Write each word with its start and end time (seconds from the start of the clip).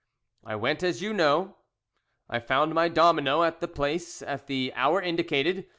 "I 0.43 0.55
went 0.55 0.81
as 0.81 1.03
you 1.03 1.13
know. 1.13 1.57
I 2.27 2.39
found 2.39 2.73
my 2.73 2.87
domino 2.89 3.43
at 3.43 3.59
the 3.61 3.67
place 3.67 4.23
at 4.23 4.47
the 4.47 4.73
hour 4.75 4.99
indicated. 4.99 5.69